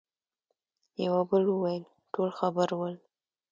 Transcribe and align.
يوه 1.03 1.21
بل 1.29 1.43
وويل: 1.53 1.83
ټول 2.13 2.29
خبر 2.39 2.69
ول. 2.79 2.95